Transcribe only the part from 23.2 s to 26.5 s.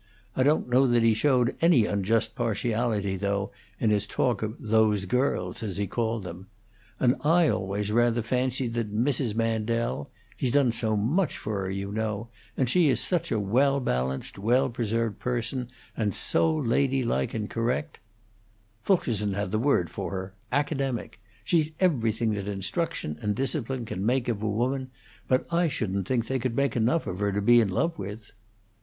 and discipline can make of a woman; but I shouldn't think they